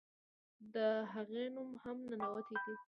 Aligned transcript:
د 0.73 0.75
هغې 1.13 1.43
نوم 1.55 1.69
هم 1.83 1.97
"ننواتې" 2.09 2.55
دے. 2.63 2.73